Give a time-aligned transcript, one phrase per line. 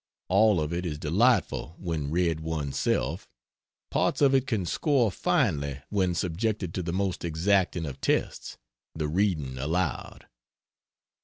[0.29, 3.29] All of it is delightful when read one's self,
[3.91, 8.57] parts of it can score finely when subjected to the most exacting of tests
[8.95, 10.25] the reading aloud.